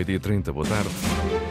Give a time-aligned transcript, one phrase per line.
[0.00, 0.52] meio-dia 30.
[0.52, 1.49] Boa tarde.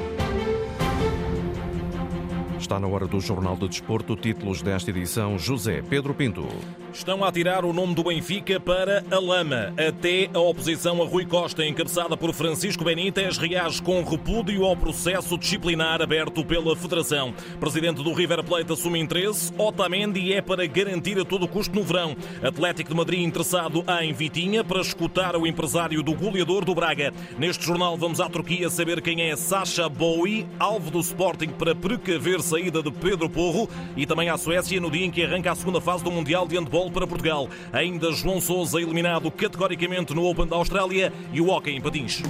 [2.60, 4.18] Está na hora do Jornal do Desporto.
[4.18, 6.46] Títulos desta edição: José Pedro Pinto.
[6.92, 9.74] Estão a tirar o nome do Benfica para a lama.
[9.78, 15.38] Até a oposição a Rui Costa, encabeçada por Francisco Benítez, reage com repúdio ao processo
[15.38, 17.34] disciplinar aberto pela Federação.
[17.60, 19.54] Presidente do River Plate assume interesse.
[19.58, 22.16] Otamendi é para garantir a todo custo no verão.
[22.44, 27.14] Atlético de Madrid interessado em Vitinha para escutar o empresário do goleador do Braga.
[27.38, 32.42] Neste jornal vamos à Turquia saber quem é Sacha Bowie, alvo do Sporting para precaver
[32.50, 35.80] saída de Pedro Porro e também à Suécia no dia em que arranca a segunda
[35.80, 37.48] fase do Mundial de Handball para Portugal.
[37.72, 42.24] Ainda João Sousa eliminado categoricamente no Open da Austrália e o hockey em patins.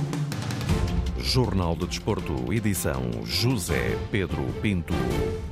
[1.18, 4.94] Jornal do Desporto, edição José Pedro Pinto.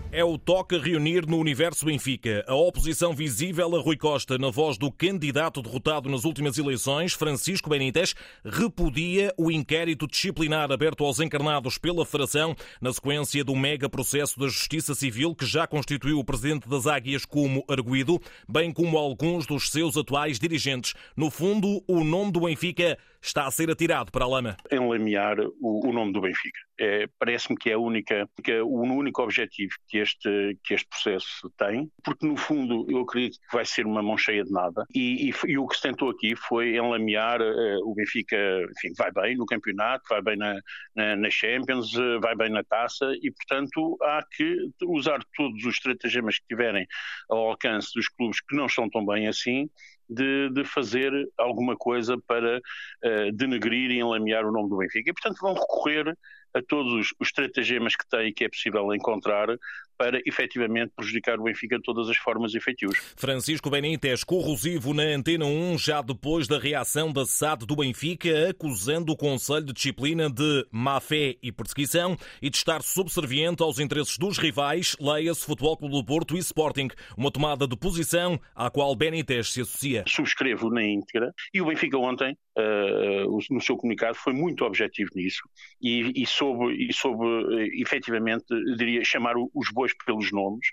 [0.09, 2.43] É o toque reunir no Universo Benfica.
[2.47, 7.69] A oposição visível a Rui Costa, na voz do candidato derrotado nas últimas eleições, Francisco
[7.69, 14.39] Benítez, repudia o inquérito disciplinar aberto aos encarnados pela Federação na sequência do mega processo
[14.39, 19.45] da Justiça Civil que já constituiu o presidente das Águias como arguído, bem como alguns
[19.45, 20.93] dos seus atuais dirigentes.
[21.17, 24.57] No fundo, o nome do Benfica está a ser atirado para a lama.
[24.71, 26.59] Enlamear o, o nome do Benfica.
[26.79, 30.87] É, Parece-me que é a única, que é o único objetivo que este, que este
[30.87, 34.85] processo tem, porque no fundo eu acredito que vai ser uma mão cheia de nada
[34.93, 38.37] e, e, e o que se tentou aqui foi enlamear uh, o Benfica,
[38.77, 40.59] enfim, vai bem no campeonato, vai bem na,
[40.95, 45.73] na, na Champions, uh, vai bem na taça e portanto há que usar todos os
[45.75, 46.85] estratagemas que tiverem
[47.29, 49.69] ao alcance dos clubes que não estão tão bem assim
[50.09, 55.09] de, de, fazer alguma coisa para uh, denegrir e enlamear o nome do Benfica.
[55.09, 56.17] E, portanto, vão recorrer
[56.53, 59.49] a todos os, os estratagemas que têm que é possível encontrar
[59.97, 62.97] para efetivamente prejudicar o Benfica de todas as formas e feitios.
[63.15, 69.11] Francisco Benítez, corrosivo na Antena 1, já depois da reação da SAD do Benfica, acusando
[69.11, 74.37] o Conselho de Disciplina de má-fé e perseguição e de estar subserviente aos interesses dos
[74.37, 76.89] rivais, leia-se Futebol Clube do Porto e Sporting.
[77.17, 80.03] Uma tomada de posição à qual Benítez se associa.
[80.07, 85.41] Subscrevo na íntegra e o Benfica ontem, uh, no seu comunicado, foi muito objetivo nisso
[85.81, 88.45] e, e soube, e soube uh, efetivamente,
[88.77, 90.67] diria, chamar os bois pelos nomes,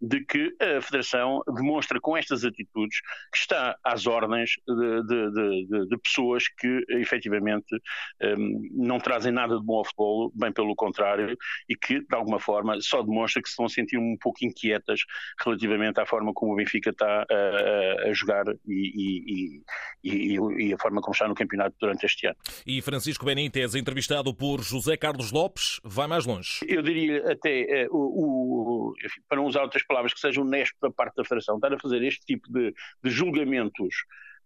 [0.00, 3.00] de que a Federação demonstra com estas atitudes
[3.32, 5.30] que está às ordens de, de,
[5.66, 7.74] de, de pessoas que efetivamente
[8.22, 11.36] um, não trazem nada de bom ao futebol, bem pelo contrário,
[11.68, 15.00] e que de alguma forma só demonstra que se estão a sentir um pouco inquietas
[15.42, 19.62] relativamente à forma como o Benfica está a, a jogar e,
[20.04, 20.36] e, e,
[20.68, 22.36] e, a forma como está no campeonato durante este ano.
[22.66, 26.58] E Francisco Benítez, entrevistado por José Carlos Lopes, vai mais longe.
[26.66, 30.90] Eu diria até uh, o enfim, para não usar outras palavras, que seja honesto da
[30.90, 33.94] parte da Federação, estar a fazer este tipo de, de julgamentos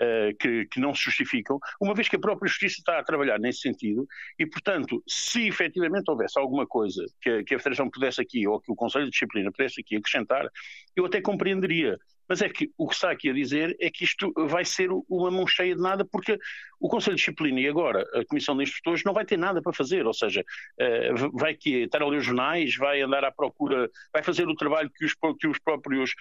[0.00, 3.38] uh, que, que, não se justificam, uma vez que a própria Justiça está a trabalhar
[3.38, 4.06] nesse sentido,
[4.38, 8.60] e, portanto, se efetivamente houvesse alguma coisa que a, que a Federação pudesse aqui, ou
[8.60, 10.48] que o Conselho de Disciplina pudesse aqui acrescentar,
[10.96, 11.98] eu até compreenderia.
[12.28, 15.32] Mas é que o que está aqui a dizer é que isto vai ser uma
[15.32, 16.38] mão cheia de nada, porque
[16.80, 19.72] o Conselho de Disciplina e agora a Comissão de Instrutores não vai ter nada para
[19.72, 20.42] fazer, ou seja,
[20.78, 24.54] eh, vai que estar a ler os jornais, vai andar à procura, vai fazer o
[24.54, 26.14] trabalho que os, que os próprios,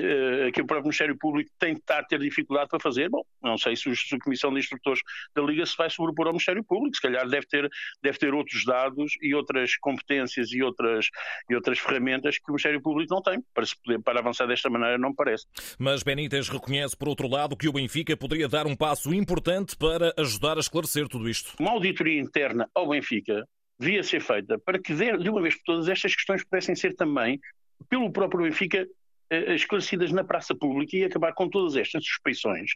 [0.00, 3.10] eh, que o próprio Ministério Público tem de estar a ter dificuldade para fazer.
[3.10, 5.00] Bom, não sei se a Comissão de Instrutores
[5.36, 7.68] da Liga se vai sobrepor ao Ministério Público, se calhar deve ter,
[8.02, 11.08] deve ter outros dados e outras competências e outras,
[11.50, 14.70] e outras ferramentas que o Ministério Público não tem para, se poder, para avançar desta
[14.70, 15.44] maneira, não me parece.
[15.78, 19.97] Mas Benítez reconhece, por outro lado, que o Benfica poderia dar um passo importante para
[20.16, 21.52] ajudar a esclarecer tudo isto.
[21.58, 23.46] Uma auditoria interna ao Benfica
[23.78, 27.40] devia ser feita para que, de uma vez por todas, estas questões pudessem ser também,
[27.88, 28.86] pelo próprio Benfica,
[29.30, 32.70] eh, esclarecidas na praça pública e acabar com todas estas suspeições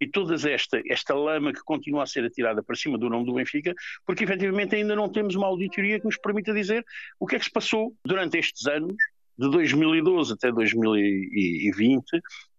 [0.00, 3.34] e toda esta, esta lama que continua a ser atirada para cima do nome do
[3.34, 3.74] Benfica,
[4.06, 6.82] porque efetivamente ainda não temos uma auditoria que nos permita dizer
[7.20, 8.96] o que é que se passou durante estes anos
[9.38, 12.04] de 2012 até 2020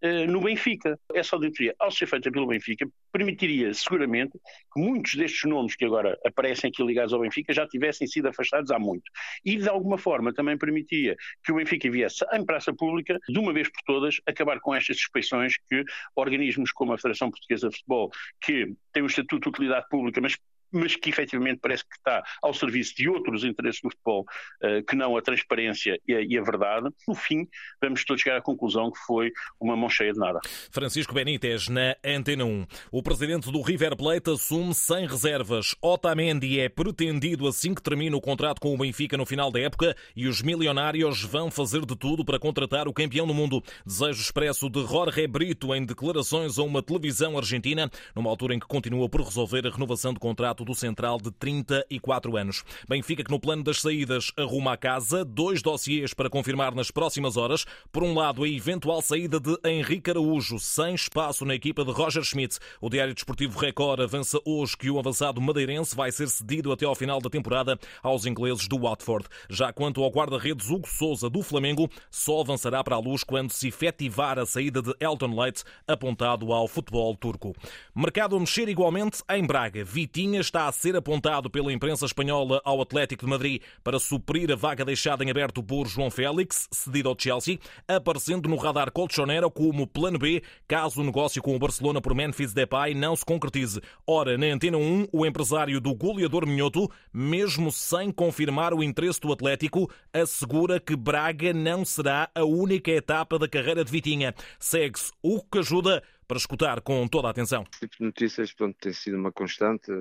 [0.01, 0.97] eh, no Benfica.
[1.13, 4.39] Essa auditoria, ao ser feita pelo Benfica, permitiria seguramente
[4.73, 8.71] que muitos destes nomes que agora aparecem aqui ligados ao Benfica já tivessem sido afastados
[8.71, 9.03] há muito.
[9.43, 13.51] E, de alguma forma, também permitia que o Benfica viesse em praça pública, de uma
[13.51, 15.83] vez por todas, acabar com estas suspeições que
[16.15, 18.09] organismos como a Federação Portuguesa de Futebol,
[18.41, 20.37] que tem o Estatuto de Utilidade Pública, mas
[20.71, 24.25] mas que efetivamente parece que está ao serviço de outros interesses do futebol
[24.63, 26.89] uh, que não a transparência e a, verdade.
[27.07, 27.47] No fim,
[27.81, 30.39] vamos todos chegar à conclusão que foi uma mão cheia de nada.
[30.71, 32.65] Francisco Benítez, na Antena 1.
[32.91, 35.75] O presidente do River Plate assume sem reservas.
[35.81, 39.95] Otamendi é pretendido assim que termina o contrato com o Benfica no final da época
[40.15, 43.63] e os milionários vão fazer de tudo para contratar o campeão do mundo.
[43.85, 48.67] Desejo expresso de Jorge Brito em declarações a uma televisão argentina, numa altura em que
[48.67, 52.63] continua por resolver a renovação de contrato contrato do central de 34 anos.
[52.87, 57.37] Benfica que no plano das saídas arruma a casa, dois dossiês para confirmar nas próximas
[57.37, 57.65] horas.
[57.91, 62.23] Por um lado, a eventual saída de Henrique Araújo, sem espaço na equipa de Roger
[62.23, 62.57] Schmidt.
[62.81, 66.95] O Diário Desportivo Record avança hoje que o avançado madeirense vai ser cedido até ao
[66.95, 69.27] final da temporada aos ingleses do Watford.
[69.49, 73.67] Já quanto ao guarda-redes Hugo Souza do Flamengo, só avançará para a luz quando se
[73.69, 77.55] efetivar a saída de Elton Leite, apontado ao futebol turco.
[77.95, 79.83] Mercado a mexer igualmente em Braga.
[79.83, 84.55] Vitinha está a ser apontado pela imprensa espanhola ao Atlético de Madrid para suprir a
[84.55, 89.85] vaga deixada em aberto por João Félix, cedido ao Chelsea, aparecendo no radar colchonero como
[89.85, 93.79] plano B, caso o negócio com o Barcelona por Memphis Depay não se concretize.
[94.07, 99.31] Ora, na Antena 1, o empresário do goleador Minhoto, mesmo sem confirmar o interesse do
[99.31, 104.33] Atlético, assegura que Braga não será a única etapa da carreira de Vitinha.
[104.57, 107.63] Segue-se o que ajuda para escutar com toda a atenção.
[107.63, 109.91] Este tipo de notícias pronto, tem sido uma constante.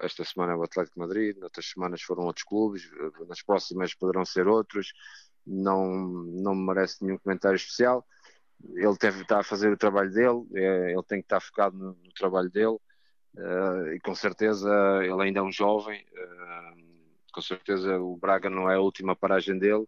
[0.00, 2.90] Esta semana é o Atlético Madrid, outras semanas foram outros clubes,
[3.28, 4.94] nas próximas poderão ser outros.
[5.46, 8.06] Não, não me merece nenhum comentário especial.
[8.74, 11.88] Ele deve estar a fazer o trabalho dele, é, ele tem que estar focado no,
[11.88, 12.78] no trabalho dele.
[13.34, 14.70] Uh, e com certeza
[15.02, 16.82] ele ainda é um jovem, uh,
[17.34, 19.84] com certeza o Braga não é a última paragem dele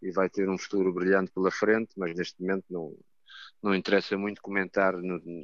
[0.00, 2.96] e vai ter um futuro brilhante pela frente, mas neste momento não,
[3.62, 4.94] não interessa muito comentar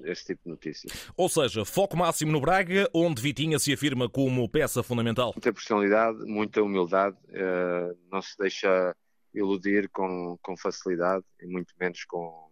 [0.04, 1.10] esse tipo de notícias.
[1.16, 5.32] Ou seja, foco máximo no Braga, onde Vitinha se afirma como peça fundamental.
[5.34, 8.94] Muita personalidade, muita humildade, uh, não se deixa
[9.34, 12.50] iludir com, com facilidade e muito menos com,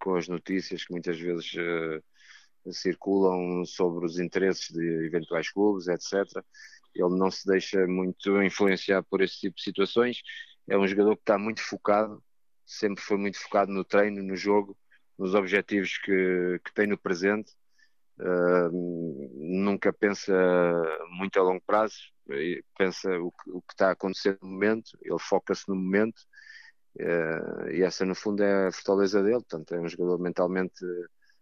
[0.00, 6.26] com as notícias que muitas vezes uh, circulam sobre os interesses de eventuais clubes, etc.
[6.94, 10.22] Ele não se deixa muito influenciar por esse tipo de situações.
[10.68, 12.22] É um jogador que está muito focado,
[12.66, 14.76] sempre foi muito focado no treino, no jogo,
[15.20, 17.52] nos objetivos que, que tem no presente.
[18.18, 18.70] Uh,
[19.34, 20.32] nunca pensa
[21.10, 21.96] muito a longo prazo,
[22.76, 26.20] pensa o que, o que está a acontecer no momento, ele foca-se no momento
[26.98, 29.40] uh, e essa no fundo é a fortaleza dele.
[29.40, 30.84] Portanto, é um jogador mentalmente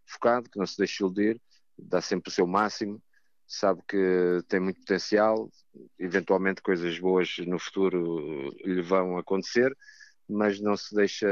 [0.07, 1.41] focado, que não se deixa iludir,
[1.77, 3.01] dá sempre o seu máximo
[3.49, 5.51] sabe que tem muito potencial,
[5.99, 9.75] eventualmente coisas boas no futuro lhe vão acontecer,
[10.29, 11.27] mas não se deixa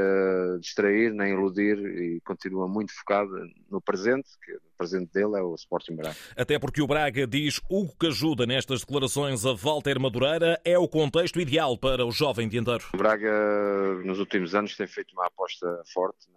[0.59, 3.29] distrair nem iludir e continua muito focado
[3.69, 6.15] no presente, que o presente dele é o Sporting Braga.
[6.35, 10.87] Até porque o Braga diz o que ajuda nestas declarações a Walter Madureira é o
[10.87, 12.85] contexto ideal para o jovem dianteiro.
[12.93, 16.27] O Braga, nos últimos anos, tem feito uma aposta forte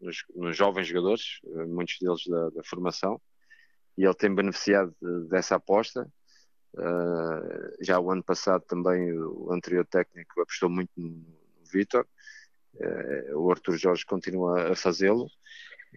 [0.00, 3.20] nos, nos jovens jogadores, muitos deles da, da formação,
[3.98, 4.94] e ele tem beneficiado
[5.28, 6.08] dessa aposta.
[6.74, 11.24] Uh, já o ano passado também o anterior técnico apostou muito no
[11.70, 12.06] Vitor,
[12.74, 15.28] uh, o Arthur Jorge continua a fazê-lo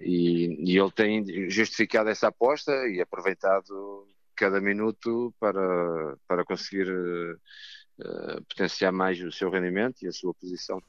[0.01, 8.43] e, e, ele tem justificado essa aposta e aproveitado cada minuto para, para conseguir uh,
[8.47, 10.81] potenciar mais o seu rendimento e a sua posição.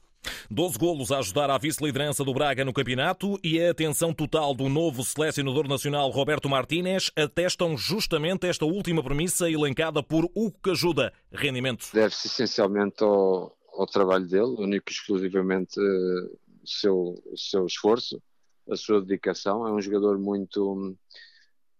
[0.49, 4.69] 12 golos a ajudar à vice-liderança do Braga no campeonato e a atenção total do
[4.69, 11.87] novo selecionador nacional Roberto Martínez atestam justamente esta última premissa elencada por Hugo Cajuda, rendimento.
[11.93, 18.21] Deve-se essencialmente ao, ao, trabalho dele, único e exclusivamente uh, o seu, seu esforço,
[18.69, 19.67] a sua dedicação.
[19.67, 20.95] É um jogador muito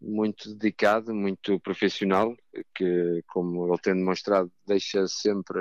[0.04, 2.36] muito dedicado, muito profissional,
[2.74, 5.60] que, como ele tem demonstrado, deixa sempre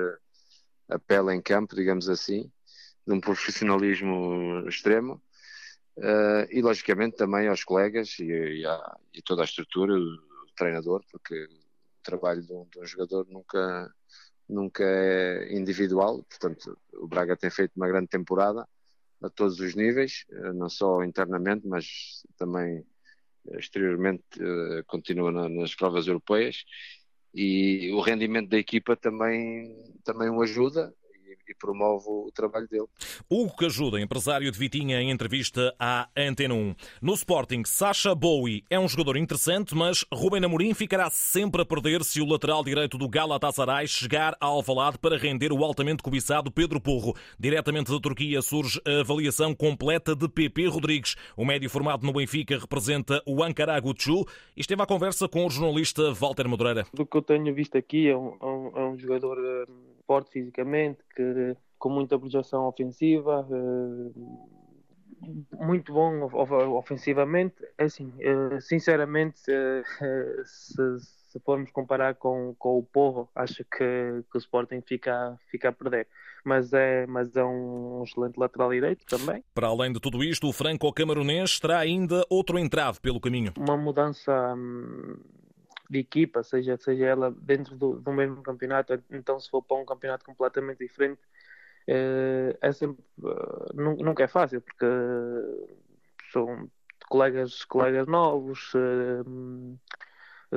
[0.88, 2.50] a pele em campo, digamos assim
[3.06, 5.22] de um profissionalismo extremo
[5.96, 11.02] uh, e logicamente também aos colegas e, e, a, e toda a estrutura do, treinador,
[11.10, 13.90] porque o trabalho de um, de um, jogador nunca,
[14.50, 18.66] nunca é individual, portanto o Braga tem feito uma grande temporada
[19.22, 22.84] a todos os níveis, uh, não só internamente, mas também
[23.52, 26.64] exteriormente uh, continua na, nas provas europeias.
[27.32, 30.92] E o rendimento da equipa também, também o ajuda
[31.50, 32.86] e promove o trabalho dele.
[33.28, 36.74] Hugo Cajuda, empresário de Vitinha, em entrevista à Antena 1.
[37.02, 42.04] No Sporting, Sacha Bowie é um jogador interessante, mas Rubem Amorim ficará sempre a perder
[42.04, 46.80] se o lateral direito do Galatasaray chegar a Alvalade para render o altamente cobiçado Pedro
[46.80, 47.14] Porro.
[47.38, 51.16] Diretamente da Turquia surge a avaliação completa de PP Rodrigues.
[51.36, 54.26] O médio formado no Benfica representa o Ankara Gucu
[54.56, 56.86] e esteve à conversa com o jornalista Walter Madureira.
[56.94, 58.36] Do que eu tenho visto aqui, é um,
[58.74, 64.10] é um é jogador eh, forte fisicamente, que, com muita projeção ofensiva, eh,
[65.64, 66.28] muito bom
[66.76, 67.54] ofensivamente.
[67.78, 70.98] É assim, eh, sinceramente, se,
[71.28, 75.72] se formos comparar com, com o Porro, acho que, que o Sporting fica, fica a
[75.72, 76.08] perder.
[76.44, 79.44] Mas é, mas é um excelente lateral direito também.
[79.54, 83.52] Para além de tudo isto, o franco-camerunês terá ainda outro entrave pelo caminho.
[83.56, 85.20] Uma mudança hum,
[85.90, 89.84] de equipa, seja, seja ela dentro do, do mesmo campeonato, então se for para um
[89.84, 91.20] campeonato completamente diferente,
[91.88, 93.04] é, é sempre,
[93.74, 94.86] nunca é fácil, porque
[96.32, 96.70] são
[97.08, 98.72] colegas, colegas novos,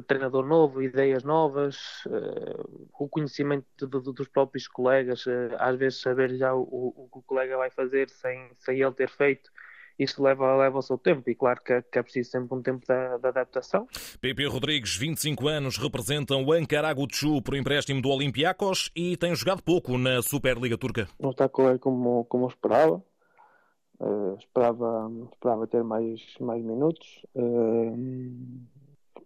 [0.05, 2.03] treinador novo, ideias novas,
[2.93, 5.25] o conhecimento do, do, dos próprios colegas,
[5.57, 9.09] às vezes saber já o, o, que o colega vai fazer sem, sem ele ter
[9.09, 9.49] feito.
[9.97, 12.85] Isso leva, leva o seu tempo e claro que, que é preciso sempre um tempo
[12.85, 13.87] de, de adaptação.
[14.19, 19.61] PP Rodrigues, 25 anos, representam o Ankara Gucu por empréstimo do Olympiacos e tem jogado
[19.61, 21.07] pouco na Superliga Turca.
[21.19, 23.03] Não está a correr como, como eu esperava.
[23.99, 27.23] Uh, esperava, esperava ter mais, mais minutos.
[27.35, 28.63] Uh,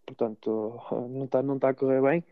[0.05, 2.24] portanto não está não tá a correr bem.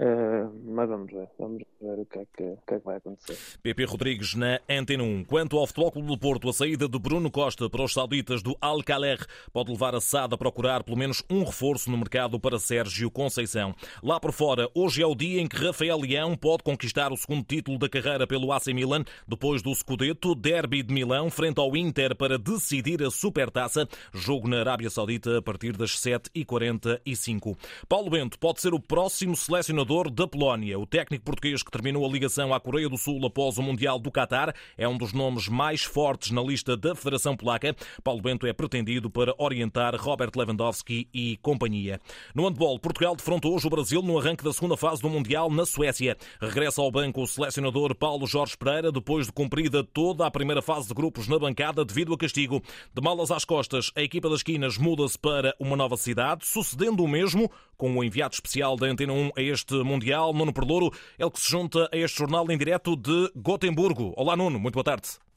[0.00, 3.36] Uh, mas vamos ver, vamos ver o que, é que, que, é que vai acontecer.
[3.60, 5.24] PP Rodrigues na Antena 1.
[5.24, 8.56] Quanto ao Futebol Clube do Porto, a saída de Bruno Costa para os sauditas do
[8.60, 9.18] Al Khaler
[9.52, 13.74] pode levar a SAD a procurar pelo menos um reforço no mercado para Sérgio Conceição.
[14.00, 17.42] Lá por fora, hoje é o dia em que Rafael Leão pode conquistar o segundo
[17.42, 22.14] título da carreira pelo AC Milan, depois do Scudetto, derby de Milão, frente ao Inter
[22.14, 27.56] para decidir a Supertaça, jogo na Arábia Saudita a partir das 7h45.
[27.88, 30.78] Paulo Bento pode ser o próximo selecionador treinador da Polónia.
[30.78, 34.10] O técnico português que terminou a ligação à Coreia do Sul após o Mundial do
[34.10, 37.74] Qatar é um dos nomes mais fortes na lista da Federação Polaca.
[38.04, 41.98] Paulo Bento é pretendido para orientar Robert Lewandowski e companhia.
[42.34, 45.64] No handball, Portugal defrontou hoje o Brasil no arranque da segunda fase do Mundial na
[45.64, 46.18] Suécia.
[46.38, 50.88] Regressa ao banco o selecionador Paulo Jorge Pereira depois de cumprida toda a primeira fase
[50.88, 52.62] de grupos na bancada devido a castigo.
[52.94, 57.08] De malas às costas, a equipa das esquinas muda-se para uma nova cidade, sucedendo o
[57.08, 61.40] mesmo com o enviado especial da Antena 1 a este Mundial, Nuno Perlouro, ele que
[61.40, 64.12] se junta a este jornal em direto de Gotemburgo.
[64.16, 65.27] Olá, Nuno, muito boa tarde.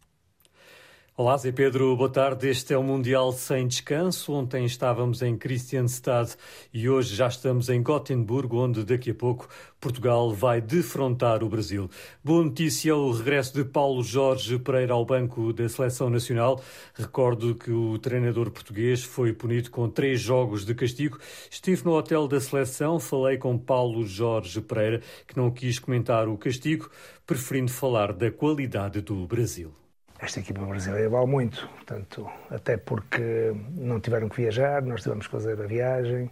[1.18, 2.48] Olá, Zé Pedro, boa tarde.
[2.48, 4.32] Este é o Mundial sem descanso.
[4.32, 6.32] Ontem estávamos em Christianstad
[6.74, 9.50] e hoje já estamos em Gotemburgo, onde daqui a pouco
[9.80, 11.89] Portugal vai defrontar o Brasil.
[12.24, 16.63] Boa notícia o regresso de Paulo Jorge Pereira ao banco da Seleção Nacional.
[16.94, 21.20] Recordo que o treinador português foi punido com três jogos de castigo.
[21.51, 26.38] Estive no hotel da Seleção, falei com Paulo Jorge Pereira, que não quis comentar o
[26.38, 26.89] castigo,
[27.27, 29.81] preferindo falar da qualidade do Brasil
[30.22, 35.32] esta equipa brasileira vale muito, portanto, até porque não tiveram que viajar, nós tivemos que
[35.32, 36.30] fazer a viagem,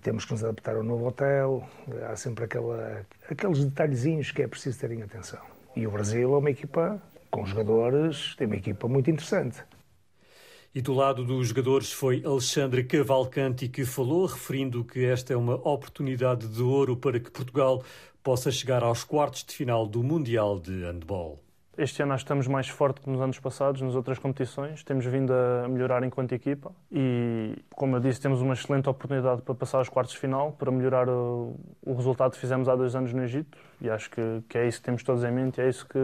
[0.00, 1.68] temos que nos adaptar ao novo hotel,
[2.08, 5.40] há sempre aquela, aqueles detalhezinhos que é preciso terem atenção.
[5.74, 9.62] E o Brasil é uma equipa com jogadores, tem uma equipa muito interessante.
[10.72, 15.54] E do lado dos jogadores foi Alexandre Cavalcanti que falou, referindo que esta é uma
[15.54, 17.82] oportunidade de ouro para que Portugal
[18.22, 21.43] possa chegar aos quartos de final do Mundial de Handball.
[21.76, 24.84] Este ano estamos mais forte que nos anos passados, nas outras competições.
[24.84, 29.54] Temos vindo a melhorar enquanto equipa e, como eu disse, temos uma excelente oportunidade para
[29.56, 33.12] passar aos quartos de final, para melhorar o, o resultado que fizemos há dois anos
[33.12, 33.58] no Egito.
[33.80, 35.98] E acho que, que é isso que temos todos em mente, é isso que,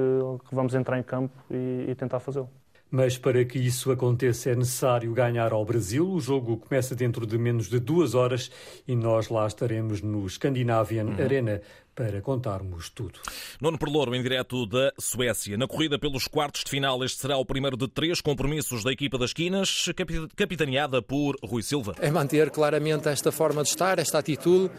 [0.48, 2.50] que vamos entrar em campo e, e tentar fazê-lo.
[2.90, 6.08] Mas para que isso aconteça é necessário ganhar ao Brasil.
[6.10, 8.50] O jogo começa dentro de menos de duas horas
[8.86, 11.22] e nós lá estaremos no Scandinavian uhum.
[11.22, 11.62] Arena
[11.94, 13.20] para contarmos tudo.
[13.60, 15.58] Nono Perlouro, em direto da Suécia.
[15.58, 19.18] Na corrida pelos quartos de final, este será o primeiro de três compromissos da equipa
[19.18, 19.86] das Quinas,
[20.34, 21.94] capitaneada por Rui Silva.
[22.00, 24.70] É manter claramente esta forma de estar, esta atitude.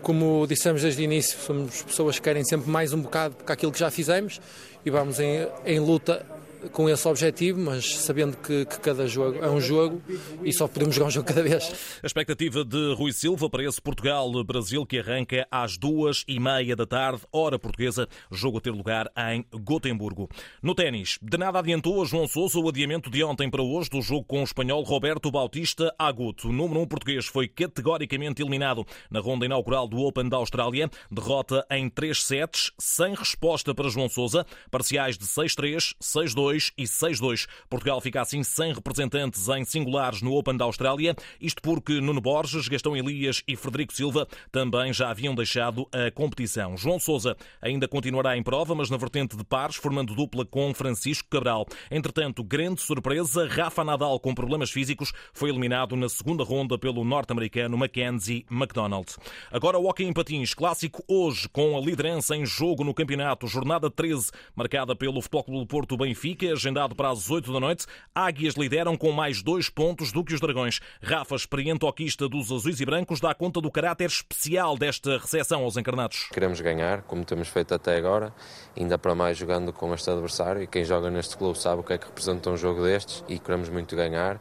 [0.00, 3.70] Como dissemos desde o início, somos pessoas que querem sempre mais um bocado que aquilo
[3.70, 4.40] que já fizemos
[4.84, 6.26] e vamos em, em luta
[6.70, 10.00] com esse objetivo, mas sabendo que, que, cada jogo é um jogo
[10.44, 11.98] e só podemos jogar um jogo cada vez.
[12.02, 16.86] A expectativa de Rui Silva para esse Portugal-Brasil que arranca às duas e meia da
[16.86, 20.28] tarde, hora portuguesa, jogo a ter lugar em Gotemburgo.
[20.62, 24.00] No ténis, de nada adiantou a João Sousa o adiamento de ontem para hoje do
[24.00, 26.46] jogo com o espanhol Roberto Bautista Agut.
[26.46, 31.66] O número um português foi categoricamente eliminado na ronda inaugural do Open da Austrália, derrota
[31.70, 37.46] em três sets, sem resposta para João Sousa, parciais de 6-3, 6-2 6 e 6-2.
[37.68, 42.68] Portugal fica assim sem representantes em singulares no Open da Austrália, isto porque Nuno Borges,
[42.68, 46.76] Gastão Elias e Frederico Silva também já haviam deixado a competição.
[46.76, 51.28] João Sousa ainda continuará em prova, mas na vertente de pares, formando dupla com Francisco
[51.30, 51.66] Cabral.
[51.90, 57.78] Entretanto, grande surpresa, Rafa Nadal, com problemas físicos, foi eliminado na segunda ronda pelo norte-americano
[57.78, 59.16] Mackenzie McDonald.
[59.50, 63.90] Agora o hockey em patins, clássico hoje, com a liderança em jogo no campeonato, jornada
[63.90, 67.86] 13, marcada pelo Futebol Clube do Porto Benfica, Benfica, agendado para as 8 da noite.
[68.14, 70.80] Águias lideram com mais dois pontos do que os Dragões.
[71.00, 75.76] Rafa, experiente hoquista dos azuis e brancos, dá conta do caráter especial desta recepção aos
[75.76, 76.28] encarnados.
[76.32, 78.34] Queremos ganhar, como temos feito até agora,
[78.76, 80.62] ainda para mais jogando com este adversário.
[80.62, 83.38] E quem joga neste clube sabe o que é que representa um jogo destes e
[83.38, 84.40] queremos muito ganhar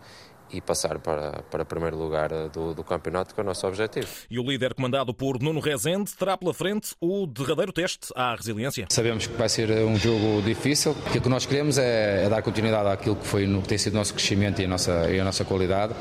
[0.53, 4.07] e passar para, para primeiro lugar do, do campeonato, que é o nosso objetivo.
[4.29, 8.87] E o líder comandado por Nuno Rezende terá pela frente o derradeiro teste à resiliência.
[8.89, 10.95] Sabemos que vai ser um jogo difícil.
[11.05, 13.97] Aquilo que nós queremos é, é dar continuidade àquilo que, foi, que tem sido o
[13.97, 15.93] nosso crescimento e a nossa, e a nossa qualidade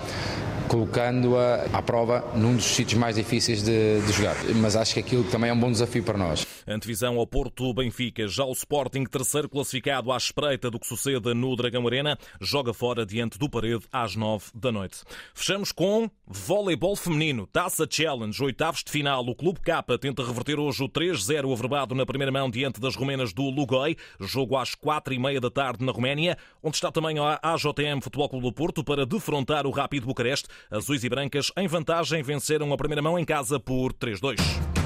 [0.71, 4.37] colocando-a à prova num dos sítios mais difíceis de, de, jogar.
[4.55, 6.47] Mas acho que aquilo também é um bom desafio para nós.
[6.71, 8.29] Antevisão ao Porto Benfica.
[8.29, 13.05] Já o Sporting, terceiro classificado à espreita do que sucede no Dragão Arena, joga fora
[13.05, 15.03] diante do Parede às nove da noite.
[15.35, 17.47] Fechamos com voleibol feminino.
[17.47, 19.27] Taça Challenge, oitavos de final.
[19.27, 23.33] O Clube K tenta reverter hoje o 3-0 averbado na primeira mão diante das romenas
[23.33, 23.97] do Lugoi.
[24.21, 28.29] Jogo às quatro e meia da tarde na Roménia, onde está também a AJM Futebol
[28.29, 30.49] Clube do Porto para defrontar o Rápido Bucareste.
[30.71, 34.80] Azuis e brancas, em vantagem, venceram a primeira mão em casa por 3-2.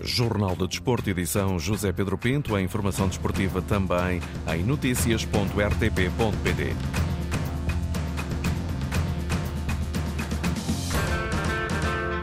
[0.00, 2.54] Jornal de Desporto, edição José Pedro Pinto.
[2.54, 4.22] A informação desportiva também
[4.54, 7.09] em notícias.rtp.pt.